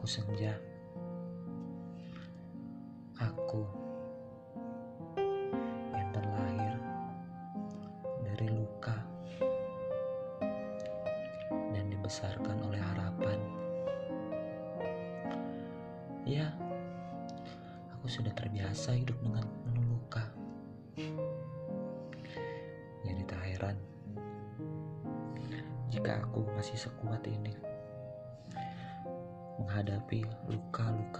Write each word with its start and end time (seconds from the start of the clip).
Aku 0.00 0.08
senja. 0.08 0.56
Aku 3.20 3.68
yang 5.92 6.08
terlahir 6.08 6.72
dari 8.24 8.48
luka 8.48 8.96
dan 11.52 11.84
dibesarkan 11.92 12.64
oleh 12.64 12.80
harapan. 12.80 13.38
Ya, 16.24 16.48
aku 17.92 18.08
sudah 18.08 18.32
terbiasa 18.32 18.96
hidup 18.96 19.20
dengan 19.20 19.44
penuh 19.68 20.00
luka. 20.00 20.24
Jadi 23.04 23.22
tak 23.28 23.42
heran 23.44 23.89
jika 25.90 26.22
aku 26.22 26.46
masih 26.54 26.78
sekuat 26.78 27.26
ini 27.26 27.52
menghadapi 29.60 30.24
luka-luka. 30.48 31.19